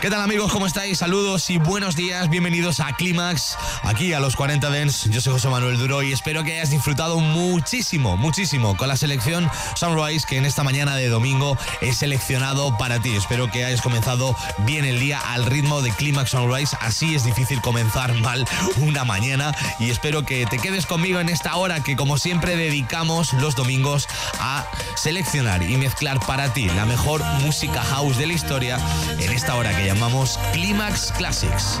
¿Qué 0.00 0.10
tal 0.10 0.20
amigos? 0.20 0.52
¿Cómo 0.52 0.64
estáis? 0.64 0.98
Saludos 0.98 1.50
y 1.50 1.58
buenos 1.58 1.96
días. 1.96 2.30
Bienvenidos 2.30 2.78
a 2.78 2.92
Climax, 2.92 3.56
aquí 3.82 4.12
a 4.12 4.20
los 4.20 4.36
40 4.36 4.70
Dents. 4.70 5.10
Yo 5.10 5.20
soy 5.20 5.32
José 5.32 5.48
Manuel 5.48 5.76
Duro 5.76 6.04
y 6.04 6.12
espero 6.12 6.44
que 6.44 6.52
hayas 6.52 6.70
disfrutado 6.70 7.18
muchísimo, 7.18 8.16
muchísimo 8.16 8.76
con 8.76 8.86
la 8.86 8.96
selección 8.96 9.50
Sunrise 9.74 10.24
que 10.24 10.36
en 10.36 10.44
esta 10.44 10.62
mañana 10.62 10.94
de 10.94 11.08
domingo 11.08 11.58
he 11.80 11.92
seleccionado 11.92 12.78
para 12.78 13.00
ti. 13.00 13.16
Espero 13.16 13.50
que 13.50 13.64
hayas 13.64 13.82
comenzado 13.82 14.36
bien 14.58 14.84
el 14.84 15.00
día 15.00 15.18
al 15.18 15.44
ritmo 15.46 15.82
de 15.82 15.90
Climax 15.90 16.30
Sunrise. 16.30 16.76
Así 16.80 17.16
es 17.16 17.24
difícil 17.24 17.60
comenzar 17.60 18.14
mal 18.14 18.46
una 18.76 19.04
mañana 19.04 19.52
y 19.80 19.90
espero 19.90 20.24
que 20.24 20.46
te 20.46 20.60
quedes 20.60 20.86
conmigo 20.86 21.18
en 21.18 21.28
esta 21.28 21.56
hora 21.56 21.82
que 21.82 21.96
como 21.96 22.18
siempre 22.18 22.54
dedicamos 22.54 23.32
los 23.32 23.56
domingos 23.56 24.06
a 24.38 24.64
seleccionar 24.94 25.64
y 25.64 25.76
mezclar 25.76 26.20
para 26.24 26.52
ti 26.52 26.66
la 26.66 26.86
mejor 26.86 27.20
música 27.42 27.82
house 27.82 28.16
de 28.16 28.28
la 28.28 28.34
historia 28.34 28.78
en 29.18 29.32
esta 29.32 29.56
hora 29.56 29.76
que 29.76 29.87
llamamos 29.88 30.38
Climax 30.52 31.10
Classics. 31.16 31.80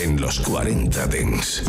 En 0.00 0.20
los 0.20 0.40
40 0.40 1.06
Dents. 1.06 1.62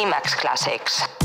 Clímax 0.00 0.34
Clàssics. 0.34 1.19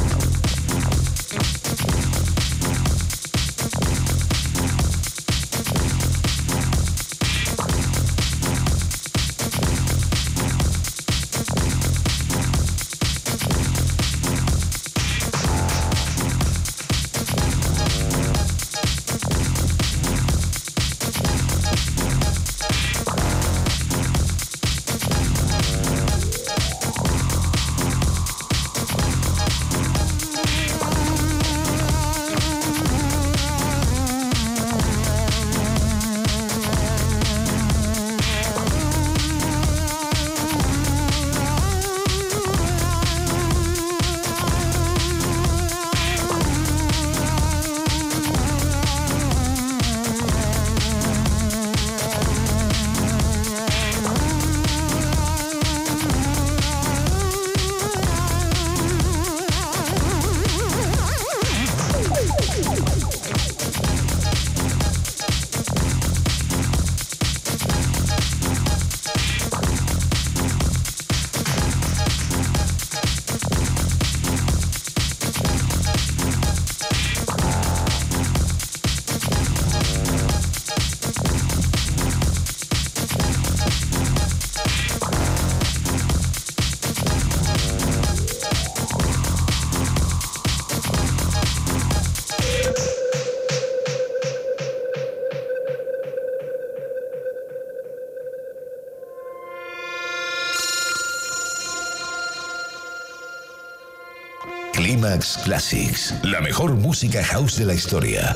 Classics, 105.43 106.13
la 106.23 106.41
mejor 106.41 106.75
música 106.75 107.23
house 107.23 107.57
de 107.57 107.65
la 107.65 107.73
historia. 107.73 108.35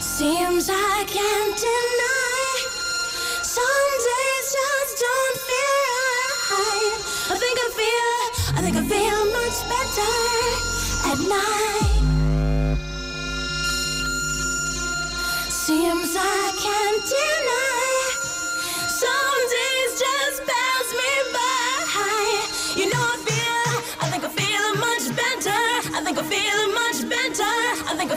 Seems 0.00 0.68
I 0.68 1.04
can't 1.06 1.56
deny. 1.56 2.56
Some 3.42 3.92
days 4.10 4.46
just 4.58 4.94
don't 5.00 5.38
feel 5.48 5.96
right. 6.52 6.98
I 7.30 7.36
think 7.38 7.58
I 7.58 7.68
feel, 7.80 8.18
I 8.56 8.60
think 8.62 8.76
I 8.76 8.84
feel 8.86 9.24
much 9.32 9.58
better 9.72 10.12
at 11.10 11.18
night. 11.28 12.02
Seems 15.48 16.14
I 16.16 16.52
can't 16.60 17.02
deny. 17.04 17.81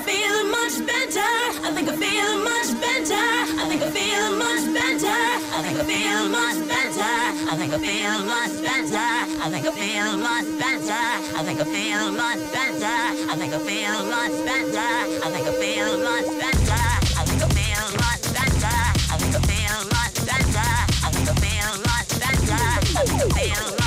I 0.05 0.07
feeling 0.07 0.51
much 0.51 0.77
better. 0.85 1.33
I 1.65 1.73
think 1.73 1.89
I'm 1.89 1.97
feeling 1.97 2.43
much 2.45 2.69
better. 2.77 3.25
I 3.57 3.65
think 3.65 3.81
I'm 3.81 3.89
feeling 3.89 4.37
much 4.37 4.65
better. 4.69 5.09
I 5.09 5.65
think 5.65 5.79
I'm 5.81 5.85
feeling 5.89 6.29
much 6.29 6.61
better. 6.69 7.09
I 7.49 7.57
think 7.57 7.73
I'm 7.73 7.81
feeling 7.81 8.27
much 8.29 8.53
better. 8.61 9.01
I 9.41 9.49
think 9.49 9.65
I'm 9.65 9.73
feeling 9.73 10.21
much 10.21 10.45
better. 10.61 10.93
I 10.93 11.41
think 11.41 11.57
I'm 11.57 11.65
feeling 11.73 12.13
much 12.13 12.37
better. 12.53 12.85
I 12.85 13.33
think 13.33 13.53
I'm 13.57 13.65
feeling 13.65 14.09
much 14.13 14.35
better. 14.45 14.77
I 14.77 15.29
think 15.33 15.47
I'm 15.49 15.57
feeling 15.57 16.03
much 16.05 16.29
better. 16.37 16.85
I 17.17 17.25
think 17.25 17.41
I'm 17.41 17.49
feeling 17.49 17.97
much 17.97 18.21
better. 18.37 18.77
I 19.09 19.17
think 19.17 19.33
I'm 19.33 19.41
feeling 19.49 19.89
much 19.89 20.15
better. 20.21 20.69
I 21.01 21.09
think 21.09 21.25
I'm 21.33 21.37
feeling 21.41 21.81
much 21.81 22.09
better. 22.21 22.61
I 22.93 23.01
think 23.09 23.21
I'm 23.25 23.31
feeling 23.33 23.73
much 23.73 23.84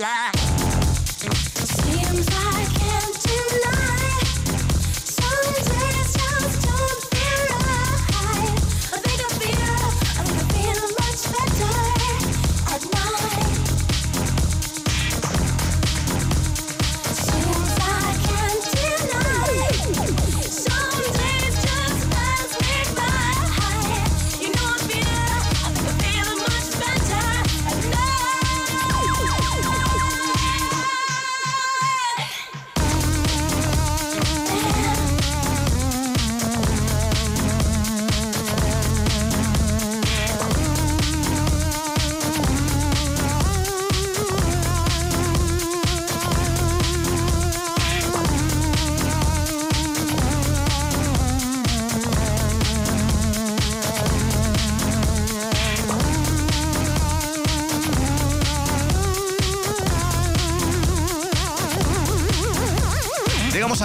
Yeah. 0.00 0.39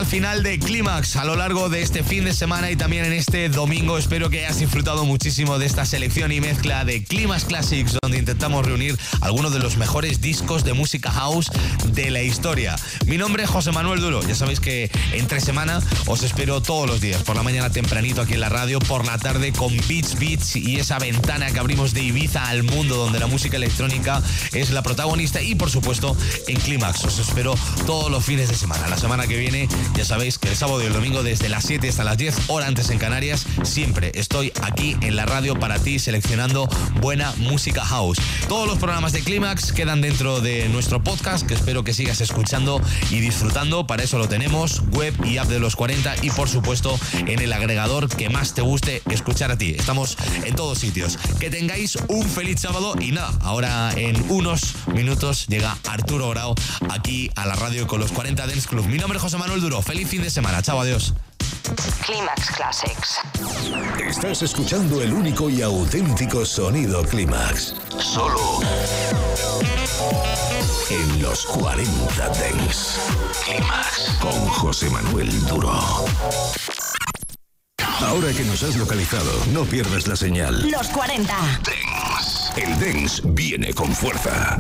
Al 0.05 0.11
final 0.11 0.43
de 0.43 0.59
Clímax 0.59 1.15
a 1.15 1.25
lo 1.25 1.35
largo 1.35 1.67
de 1.67 1.81
este 1.81 2.03
fin 2.03 2.25
de 2.25 2.33
semana 2.33 2.69
y 2.69 2.75
también 2.75 3.05
en 3.05 3.13
este 3.13 3.49
domingo. 3.49 3.97
Espero 3.97 4.29
que 4.29 4.45
hayas 4.45 4.59
disfrutado 4.59 5.03
muchísimo 5.03 5.57
de 5.57 5.65
esta 5.65 5.83
selección 5.83 6.31
y 6.31 6.39
mezcla 6.39 6.85
de 6.85 7.03
Clímax 7.03 7.45
Classics, 7.45 7.97
donde 8.01 8.19
intentamos 8.19 8.63
reunir 8.65 8.99
algunos 9.21 9.51
de 9.51 9.57
los 9.57 9.77
mejores 9.77 10.21
discos 10.21 10.63
de 10.63 10.73
música 10.73 11.09
house 11.11 11.49
de 11.87 12.11
la 12.11 12.21
historia. 12.21 12.75
Mi 13.07 13.17
nombre 13.17 13.43
es 13.43 13.49
José 13.49 13.71
Manuel 13.71 13.99
Duro. 13.99 14.21
Ya 14.21 14.35
sabéis 14.35 14.59
que 14.59 14.91
entre 15.13 15.41
semana 15.41 15.81
os 16.05 16.21
espero 16.21 16.61
todos 16.61 16.87
los 16.87 17.01
días, 17.01 17.23
por 17.23 17.35
la 17.35 17.41
mañana 17.41 17.71
tempranito 17.71 18.21
aquí 18.21 18.33
en 18.33 18.41
la 18.41 18.49
radio, 18.49 18.77
por 18.79 19.05
la 19.05 19.17
tarde 19.17 19.53
con 19.53 19.75
Beats 19.87 20.19
Beats 20.19 20.55
y 20.55 20.75
esa 20.75 20.99
ventana 20.99 21.51
que 21.51 21.59
abrimos 21.59 21.95
de 21.95 22.03
Ibiza 22.03 22.45
al 22.45 22.61
mundo 22.61 22.95
donde 22.95 23.19
la 23.19 23.27
música 23.27 23.57
electrónica 23.57 24.21
es 24.53 24.69
la 24.69 24.83
protagonista 24.83 25.41
y 25.41 25.55
por 25.55 25.71
supuesto 25.71 26.15
en 26.47 26.59
Clímax. 26.59 27.05
Os 27.05 27.17
espero 27.17 27.55
todos 27.87 28.11
los 28.11 28.23
fines 28.23 28.49
de 28.49 28.55
semana. 28.55 28.87
La 28.87 28.97
semana 28.97 29.25
que 29.25 29.37
viene 29.37 29.67
ya 29.95 30.03
sabéis 30.03 30.37
que 30.37 30.49
el 30.49 30.55
sábado 30.55 30.83
y 30.83 30.87
el 30.87 30.93
domingo 30.93 31.23
desde 31.23 31.47
las 31.47 31.65
7 31.65 31.87
hasta 31.87 32.03
las 32.03 32.17
10 32.17 32.49
hora 32.49 32.67
antes 32.67 32.89
en 32.89 32.99
Canarias 32.99 33.45
siempre 33.63 34.11
estoy 34.15 34.51
aquí 34.61 34.97
en 35.01 35.15
la 35.15 35.25
radio 35.25 35.57
para 35.57 35.79
ti 35.79 35.99
seleccionando 35.99 36.67
buena 36.99 37.33
música 37.37 37.85
house. 37.85 38.17
Todos 38.49 38.67
los 38.67 38.77
programas 38.77 39.13
de 39.13 39.21
Clímax 39.21 39.71
quedan 39.71 40.01
dentro 40.01 40.41
de 40.41 40.67
nuestro 40.69 41.01
podcast 41.01 41.47
que 41.47 41.53
espero 41.53 41.83
que 41.83 41.93
sigas 41.93 42.19
escuchando 42.19 42.81
y 43.09 43.21
disfrutando. 43.21 43.87
Para 43.87 44.03
eso 44.03 44.17
lo 44.17 44.27
tenemos, 44.27 44.81
web 44.91 45.13
y 45.23 45.37
app 45.37 45.47
de 45.47 45.59
los 45.59 45.75
40 45.75 46.15
y 46.23 46.29
por 46.31 46.49
supuesto 46.49 46.99
en 47.13 47.39
el 47.39 47.53
agregador 47.53 48.09
que 48.09 48.29
más 48.29 48.53
te 48.53 48.61
guste 48.61 49.01
escuchar 49.09 49.51
a 49.51 49.57
ti. 49.57 49.75
Estamos 49.77 50.17
en 50.43 50.55
todos 50.55 50.79
sitios. 50.79 51.17
Que 51.39 51.49
tengáis 51.49 51.97
un 52.07 52.27
feliz 52.27 52.59
sábado 52.59 52.95
y 52.99 53.11
nada, 53.11 53.31
ahora 53.41 53.91
en 53.95 54.29
unos 54.29 54.75
minutos 54.93 55.47
llega 55.47 55.77
Arturo 55.87 56.29
Grau 56.29 56.55
aquí 56.89 57.31
a 57.35 57.45
la 57.45 57.55
radio 57.55 57.87
con 57.87 57.99
los 57.99 58.11
40 58.11 58.45
Dance 58.45 58.67
Club. 58.67 58.85
Mi 58.87 58.97
nombre 58.97 59.17
es 59.17 59.23
José 59.23 59.37
Manuel 59.37 59.61
Duro. 59.61 59.84
Feliz 59.85 60.09
fin 60.09 60.23
de 60.23 60.29
semana. 60.29 60.61
Chao, 60.61 60.79
adiós. 60.79 61.13
Climax 62.05 62.49
Classics. 62.55 63.19
Estás 64.07 64.41
escuchando 64.41 65.01
el 65.01 65.13
único 65.13 65.49
y 65.49 65.61
auténtico 65.61 66.43
sonido 66.43 67.03
Clímax. 67.03 67.75
Solo 67.99 68.61
en 70.89 71.21
los 71.21 71.45
40 71.45 72.29
Dents. 72.29 72.99
Clímax 73.45 74.17
con 74.19 74.47
José 74.47 74.89
Manuel 74.89 75.45
Duro. 75.45 76.05
Ahora 77.99 78.33
que 78.33 78.43
nos 78.43 78.63
has 78.63 78.75
localizado, 78.75 79.31
no 79.53 79.65
pierdas 79.65 80.07
la 80.07 80.15
señal. 80.15 80.69
Los 80.69 80.87
40. 80.89 81.33
Dance. 81.63 82.61
El 82.61 82.79
Dance 82.79 83.21
viene 83.23 83.73
con 83.73 83.93
fuerza. 83.93 84.57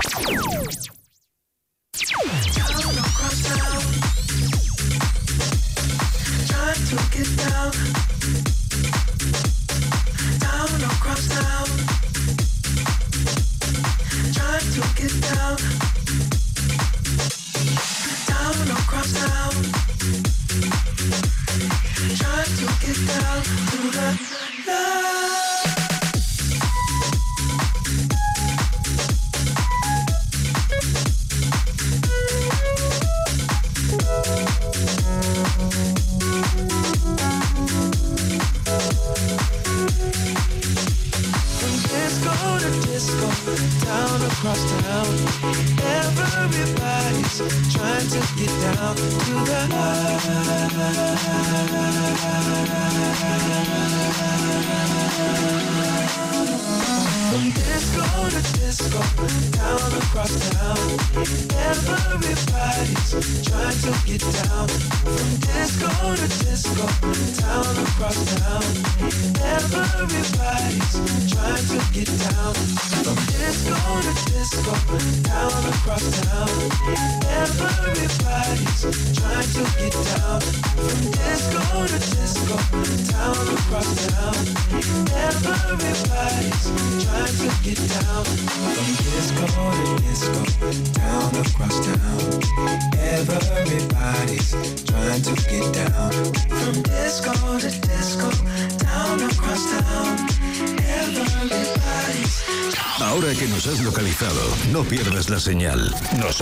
Down 15.21 15.84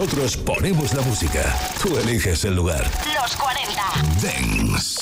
Nosotros 0.04 0.36
ponemos 0.36 0.94
la 0.94 1.02
música. 1.04 1.58
Tú 1.82 1.98
eliges 1.98 2.44
el 2.44 2.58
lugar. 2.58 2.84
Los 3.22 3.38
40. 3.38 3.82
Dance. 4.22 5.00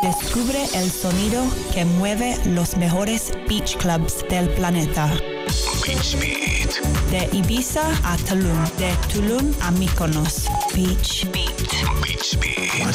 Descubre 0.00 0.64
el 0.74 0.92
sonido 0.92 1.42
que 1.72 1.84
mueve 1.84 2.38
los 2.46 2.76
mejores 2.76 3.32
beach 3.48 3.76
clubs 3.78 4.24
del 4.30 4.48
planeta. 4.50 5.08
Beach 5.84 6.16
Beat. 6.20 6.70
De 7.10 7.36
Ibiza 7.36 7.82
a 8.04 8.16
Tulum, 8.28 8.64
de 8.78 8.94
Tulum 9.12 9.52
a 9.60 9.72
Mykonos. 9.72 10.44
Beach 10.72 11.26
Beat. 11.32 11.58
Beach 12.04 12.38
Beat. 12.38 12.94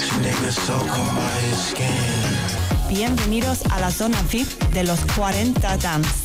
Bienvenidos 2.88 3.66
a 3.70 3.82
la 3.82 3.91
zona 3.91 4.18
VIP 4.32 4.47
de 4.72 4.86
los 4.86 5.01
40 5.18 5.76
Dance. 5.76 6.19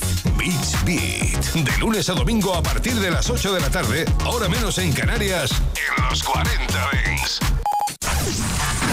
Beach 0.44 0.84
Beat. 0.84 1.54
De 1.54 1.78
lunes 1.78 2.10
a 2.10 2.12
domingo 2.12 2.54
a 2.54 2.62
partir 2.62 2.94
de 3.00 3.10
las 3.10 3.30
8 3.30 3.54
de 3.54 3.60
la 3.60 3.70
tarde, 3.70 4.04
hora 4.26 4.46
menos 4.46 4.76
en 4.76 4.92
Canarias, 4.92 5.50
en 5.52 6.04
los 6.04 6.22
40 6.22 6.74
Dance. 6.74 7.38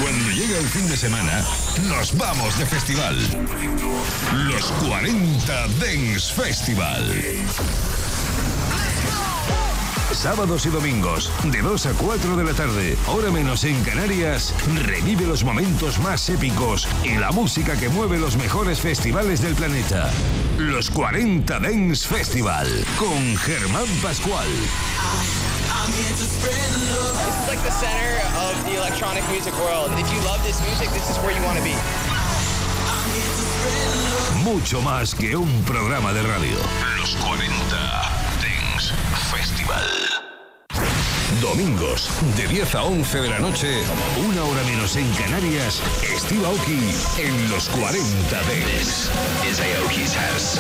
Cuando 0.02 0.32
llega 0.32 0.58
el 0.58 0.68
fin 0.68 0.88
de 0.88 0.96
semana, 0.96 1.46
nos 1.90 2.16
vamos 2.18 2.58
de 2.58 2.66
festival. 2.66 3.18
Los 4.48 4.64
40 4.88 5.68
Dance 5.80 6.34
Festival. 6.34 7.04
Sábados 10.22 10.68
y 10.68 10.70
domingos, 10.70 11.32
de 11.46 11.64
2 11.64 11.88
a 11.88 11.94
4 11.94 12.36
de 12.36 12.44
la 12.44 12.54
tarde, 12.54 12.96
hora 13.08 13.32
menos 13.32 13.64
en 13.64 13.84
Canarias, 13.84 14.54
revive 14.86 15.26
los 15.26 15.44
momentos 15.44 15.98
más 15.98 16.30
épicos 16.30 16.88
y 17.04 17.18
la 17.18 17.32
música 17.32 17.76
que 17.76 17.90
mueve 17.90 18.20
los 18.20 18.38
mejores 18.38 18.80
festivales 18.80 19.42
del 19.42 19.56
planeta. 19.56 20.12
Los 20.60 20.92
40 20.92 21.60
Dance 21.60 22.08
Festival, 22.08 22.68
con 23.00 23.36
Germán 23.36 23.88
Pascual. 24.04 24.46
This 25.88 26.22
is 26.22 26.44
like 27.48 27.60
the 27.64 27.72
center 27.72 28.22
of 28.38 28.64
the 28.66 28.78
electronic 28.78 29.28
music 29.32 29.56
world. 29.56 29.90
If 29.98 30.08
you 30.14 30.22
love 30.22 30.44
this 30.46 30.62
music, 30.68 30.90
this 30.94 31.10
is 31.10 31.18
where 31.26 31.36
you 31.36 31.44
want 31.44 31.58
to 31.58 31.64
be. 31.64 31.74
Mucho 34.44 34.82
más 34.84 35.16
que 35.16 35.36
un 35.36 35.64
programa 35.64 36.14
de 36.14 36.22
radio. 36.22 36.58
Los 37.00 37.16
40 37.16 37.50
Dance 38.40 38.94
Festival. 39.32 40.11
Domingos, 41.42 42.08
de 42.38 42.48
10 42.48 42.76
a 42.76 42.84
11 42.84 43.22
de 43.22 43.30
la 43.30 43.40
noche, 43.40 43.68
una 44.30 44.44
hora 44.44 44.64
menos 44.64 44.96
en 44.96 45.12
Canarias, 45.14 45.82
Steve 46.04 46.46
Aoki 46.46 46.94
en 47.20 47.50
los 47.50 47.68
40 47.70 48.06
Dance. 48.32 49.10
is 49.50 49.60
Aoki's 49.60 50.14
house. 50.14 50.60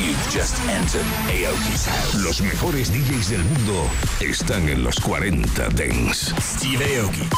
You've 0.00 0.32
just 0.32 0.58
entered 0.66 1.04
Aoki's 1.28 1.86
house. 1.86 2.14
Los 2.14 2.40
mejores 2.40 2.90
DJs 2.90 3.28
del 3.28 3.44
mundo 3.44 3.86
están 4.20 4.68
en 4.70 4.82
los 4.82 4.98
40 4.98 5.68
Dance. 5.68 6.34
Steve 6.40 7.00
Aoki. 7.00 7.28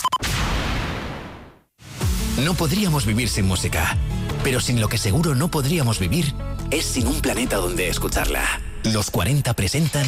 No 2.45 2.55
podríamos 2.55 3.05
vivir 3.05 3.29
sin 3.29 3.47
música, 3.47 3.97
pero 4.45 4.61
sin 4.61 4.81
lo 4.81 4.89
que 4.89 4.99
seguro 4.99 5.35
no 5.35 5.51
podríamos 5.51 5.99
vivir 5.99 6.33
es 6.71 6.87
sin 6.87 7.09
un 7.09 7.21
planeta 7.21 7.57
donde 7.57 7.89
escucharla. 7.89 8.61
Los 8.85 9.11
40 9.11 9.55
presentan 9.55 10.07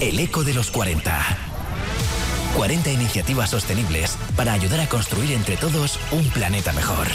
El 0.00 0.18
Eco 0.20 0.44
de 0.44 0.52
los 0.52 0.70
40. 0.70 1.26
40 2.54 2.90
iniciativas 2.90 3.50
sostenibles 3.50 4.16
para 4.36 4.52
ayudar 4.52 4.80
a 4.80 4.88
construir 4.88 5.32
entre 5.32 5.56
todos 5.56 5.98
un 6.12 6.28
planeta 6.28 6.72
mejor. 6.72 7.06